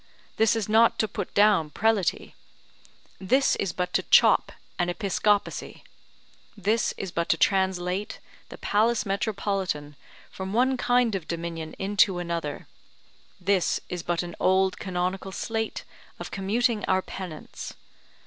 this 0.37 0.55
is 0.55 0.67
not 0.67 0.97
to 0.97 1.07
put 1.07 1.31
down 1.35 1.69
prelaty; 1.69 2.33
this 3.19 3.55
is 3.57 3.71
but 3.71 3.93
to 3.93 4.01
chop 4.01 4.51
an 4.79 4.89
episcopacy; 4.89 5.83
this 6.57 6.91
is 6.97 7.11
but 7.11 7.29
to 7.29 7.37
translate 7.37 8.17
the 8.49 8.57
Palace 8.57 9.05
Metropolitan 9.05 9.95
from 10.31 10.53
one 10.53 10.75
kind 10.75 11.13
of 11.13 11.27
dominion 11.27 11.75
into 11.77 12.17
another; 12.17 12.65
this 13.39 13.79
is 13.89 14.01
but 14.01 14.23
an 14.23 14.35
old 14.39 14.79
canonical 14.79 15.31
sleight 15.31 15.83
of 16.17 16.31
commuting 16.31 16.83
our 16.85 17.03
penance. 17.03 17.75